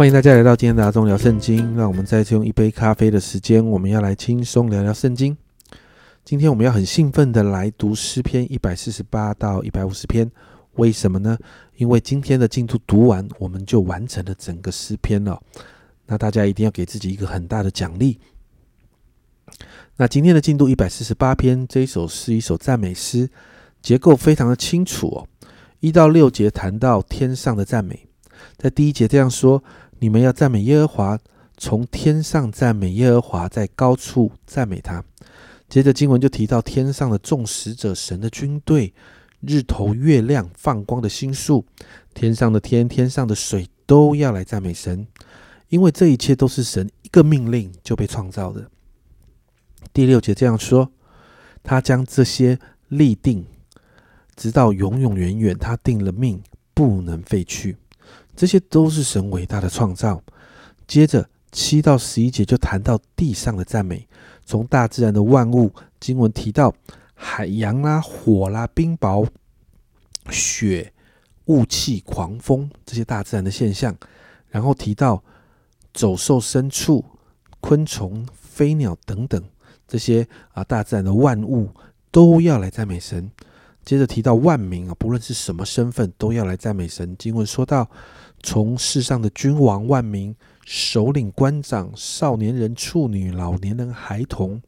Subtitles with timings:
[0.00, 1.76] 欢迎大家来到今天的阿忠聊圣经。
[1.76, 5.36] 让我们再次用一杯咖啡的时间，我们要来轻松聊聊圣经。
[6.24, 10.32] 今天我们要很兴奋的来读诗篇一百四十八到一百五十篇。
[10.76, 11.36] 为什么呢？
[11.76, 15.38] 因为今天的进度读完，我们就完成了整个诗篇了。
[16.06, 18.18] 那大家一定要给自己一个很大的奖励。
[19.98, 23.28] 那今天的进度一百四十八篇，这一首是一首赞美诗，
[23.82, 25.28] 结构非常的清楚哦。
[25.80, 28.08] 一到六节谈到天上的赞美，
[28.56, 29.62] 在第一节这样说：
[30.00, 31.18] 你们要赞美耶和华，
[31.56, 35.04] 从天上赞美耶和华，在高处赞美他。
[35.68, 38.92] 接着经文就提到天上的众使者、神的军队。
[39.40, 41.64] 日头、月亮、放光的星宿，
[42.12, 45.06] 天上的天、天上的水，都要来赞美神，
[45.70, 48.70] 因为这一切都是神一个命令就被创造的。
[49.94, 50.92] 第六节这样说：
[51.62, 53.46] 他将这些立定，
[54.36, 55.56] 直到永永远远。
[55.56, 56.42] 他定了命，
[56.74, 57.78] 不能废去。
[58.40, 60.22] 这些都是神伟大的创造。
[60.86, 64.08] 接着七到十一节就谈到地上的赞美，
[64.46, 66.74] 从大自然的万物，经文提到。
[67.22, 69.28] 海洋啦、火啦、冰雹、
[70.30, 70.90] 雪、
[71.44, 73.94] 雾气、狂风这些大自然的现象，
[74.48, 75.22] 然后提到
[75.92, 77.04] 走兽、牲畜、
[77.60, 79.44] 昆虫、飞鸟等等
[79.86, 81.68] 这些啊大自然的万物
[82.10, 83.30] 都要来赞美神。
[83.90, 87.16] 接着提到万民啊，不论是什么身份，都要来赞美神。
[87.18, 87.90] 经文说到，
[88.40, 90.32] 从世上的君王、万民、
[90.64, 94.62] 首领、官长、少年人、处女、老年人、孩童。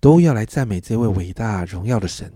[0.00, 2.32] 都要来赞美这位伟大荣耀的神。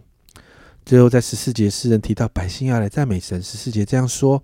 [0.84, 3.43] 最后，在十四节，诗人提到百姓要来赞美神。
[3.43, 4.41] 十四节这样说：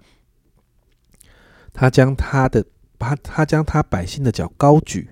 [1.72, 2.66] 他将他的
[2.98, 5.10] 把他将他百姓的脚高举，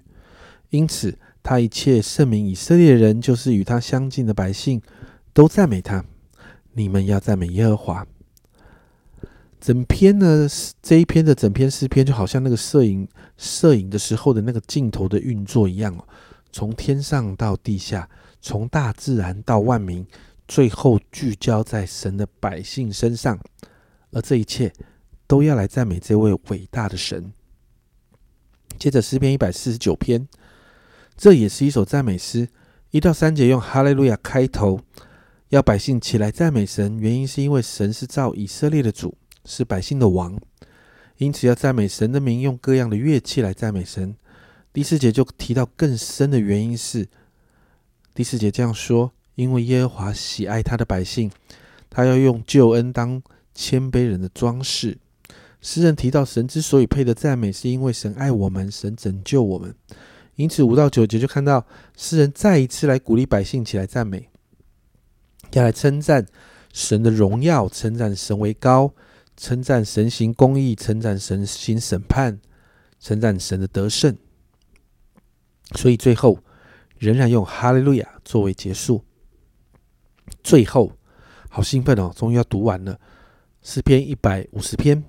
[0.70, 4.82] 因此他一切圣名以色列人，就是与他相近的百姓，
[5.32, 6.04] 都赞美他。
[6.72, 8.06] 你们要赞美耶和华。
[9.60, 10.48] 整篇呢，
[10.80, 16.04] 这一篇的整篇诗篇，就好像那个摄影摄影的时候的那个镜头的运作一样哦。
[16.50, 18.08] 从天上到地下，
[18.40, 20.06] 从大自然到万民，
[20.48, 23.38] 最后聚焦在神的百姓身上，
[24.12, 24.72] 而这一切
[25.26, 27.30] 都要来赞美这位伟大的神。
[28.78, 30.26] 接着诗篇一百四十九篇，
[31.18, 32.48] 这也是一首赞美诗，
[32.92, 34.80] 一到三节用哈利路亚开头，
[35.50, 36.98] 要百姓起来赞美神。
[36.98, 40.40] 原因是因为神是造以色列的主，是百姓的王，
[41.18, 44.16] 因此要赞美神的名，用各样的乐器来赞美神。
[44.72, 47.08] 第四节就提到更深的原因是，
[48.14, 51.30] 第四节这样说：因为耶和华喜爱他的百姓，
[51.90, 53.20] 他要用救恩当
[53.52, 54.98] 谦卑人的装饰。
[55.60, 59.74] 诗人提到神之所以配得赞美，是因为神爱我们，神拯救我们。
[60.36, 61.66] 因此五到九节就看到
[61.96, 64.29] 诗人再一次来鼓励百姓起来赞美，
[65.52, 66.26] 要来称赞
[66.72, 68.92] 神的荣耀，称赞神为高，
[69.36, 72.40] 称赞神行公义，称赞神行审判，
[72.98, 74.16] 称赞神的得胜。
[75.76, 76.38] 所以最后
[76.98, 79.04] 仍然用哈利路亚作为结束。
[80.42, 80.92] 最后，
[81.48, 82.12] 好兴奋哦！
[82.14, 82.98] 终于要读完了
[83.62, 85.02] 诗篇一百五十篇，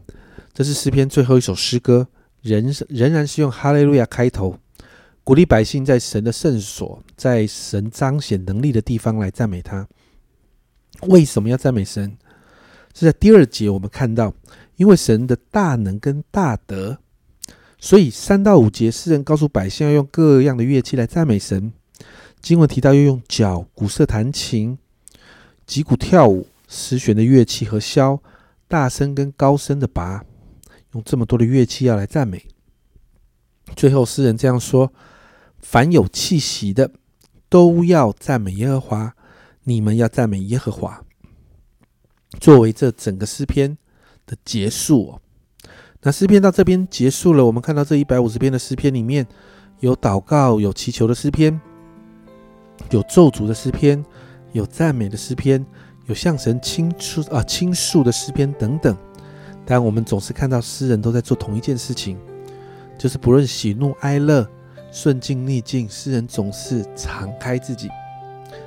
[0.53, 2.07] 这是诗篇最后一首诗歌，
[2.41, 4.57] 仍仍然是用哈利路亚开头，
[5.23, 9.87] 鼓励百姓在神的圣所，在神彰显能力的地方来赞美他。
[11.07, 12.17] 为什么要赞美神？
[12.93, 14.33] 是在第二节我们看到，
[14.75, 16.97] 因为神的大能跟大德。
[17.79, 21.73] 所以三到五节，诗人告诉百姓要用各样的乐器来赞美神。
[22.39, 24.77] 经文提到要用脚、鼓瑟弹琴、
[25.65, 28.19] 击鼓跳舞、十弦的乐器和箫、
[28.67, 30.23] 大声跟高声的拔，
[30.93, 32.45] 用这么多的乐器要来赞美。
[33.75, 34.91] 最后诗人这样说：
[35.59, 36.91] 凡有气息的，
[37.47, 39.15] 都要赞美耶和华。
[39.71, 41.03] 你们要赞美耶和华，
[42.39, 43.77] 作为这整个诗篇
[44.25, 45.21] 的结束哦。
[46.01, 47.45] 那诗篇到这边结束了。
[47.45, 49.27] 我们看到这一百五十篇的诗篇里面
[49.79, 51.59] 有祷告、有祈求的诗篇，
[52.89, 54.03] 有咒诅的诗篇，
[54.51, 55.63] 有赞美的诗篇，
[56.07, 58.97] 有向神倾诉啊倾诉的诗篇等等。
[59.63, 62.17] 但我们总是看到诗人都在做同一件事情，
[62.97, 64.49] 就是不论喜怒哀乐、
[64.91, 67.87] 顺境逆境，诗人总是敞开自己，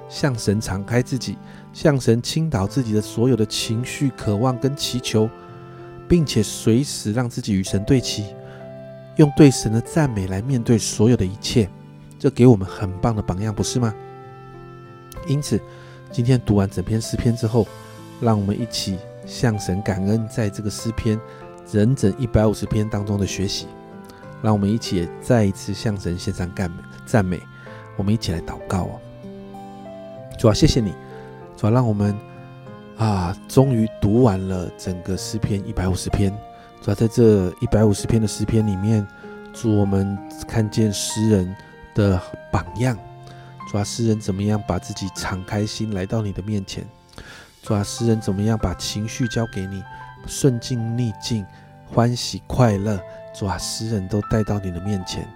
[0.08, 1.36] 向神敞开自己，
[1.72, 5.28] 向神倾倒自己的所有的情绪、渴望跟祈求。
[6.06, 8.26] 并且随时让自己与神对齐，
[9.16, 11.66] 用对神的赞美来面对所有的一切，
[12.18, 13.92] 这给我们很棒的榜样，不是吗？
[15.26, 15.58] 因此，
[16.12, 17.66] 今天读完整篇诗篇之后，
[18.20, 21.18] 让我们一起向神感恩，在这个诗篇
[21.66, 23.66] 整整一百五十篇当中的学习。
[24.42, 26.76] 让我们一起再一次向神献上赞美，
[27.06, 27.40] 赞美。
[27.96, 29.00] 我们一起来祷告哦，
[30.44, 30.92] 主啊，谢谢你，
[31.56, 32.14] 主啊，让我们。
[32.98, 36.30] 啊，终于读完了整个诗篇一百五十篇，
[36.82, 39.04] 主要在这一百五十篇的诗篇里面，
[39.54, 41.56] 主我们看见诗人
[41.94, 42.20] 的
[42.52, 42.94] 榜样。
[43.70, 46.86] 主啊，诗人怎么样把自己敞开心来到你的面前？
[47.62, 49.82] 主啊，诗人怎么样把情绪交给你，
[50.26, 51.44] 顺境逆境，
[51.90, 53.00] 欢喜快乐，
[53.34, 55.26] 主啊，诗人都带到你的面前。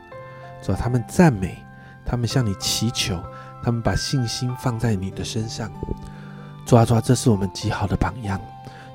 [0.62, 1.56] 主啊，他们赞美，
[2.04, 3.20] 他们向你祈求，
[3.62, 5.70] 他们把信心放在你的身上。
[6.66, 8.40] 主啊，主啊，这是我们极好的榜样。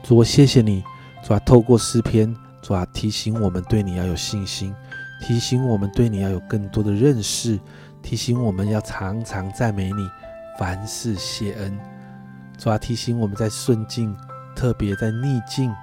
[0.04, 0.84] 主，我谢谢你。
[1.24, 4.74] 主啊，透过诗篇，主啊，提醒我们对你要有信心，
[5.22, 7.60] 提醒我们对你要有更多的认识。
[8.02, 10.10] 提醒我们要常常赞美你，
[10.60, 11.80] 凡事谢恩。
[12.58, 14.16] 主啊，提醒我们在顺境，
[14.56, 15.74] 特别在逆境，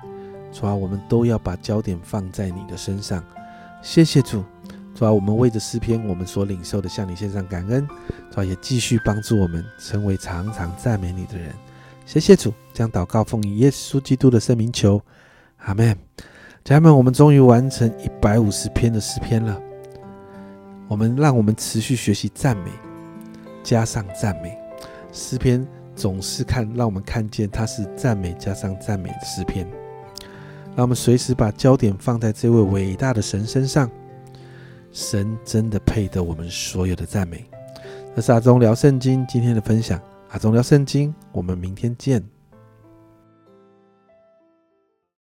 [0.52, 3.24] 主啊，我们都要把焦点放在你的身上。
[3.82, 4.44] 谢谢主，
[5.00, 7.88] 主啊，我们为着诗篇，我们所领受的，向你献上感恩。
[8.30, 11.54] 主啊，也继续帮助我们成为常常赞美你的人。
[12.04, 15.00] 谢谢主，将祷告奉以耶稣基督的圣名求，
[15.64, 15.96] 阿门。
[16.62, 19.58] 家人们，我们终于完成一百五十篇的诗篇了。
[20.86, 22.70] 我们让我们持续学习赞美，
[23.62, 24.54] 加上赞美
[25.14, 29.66] 诗篇，总是看让我们看见它是赞美加上赞美的诗篇。
[30.76, 33.90] 让我们随时把焦点放在这位伟大的神身上，
[34.92, 37.44] 神真的配得我们所有的赞美。
[38.16, 40.00] 这是阿忠聊圣经今天的分享，
[40.30, 42.22] 阿忠聊圣经，我们明天见。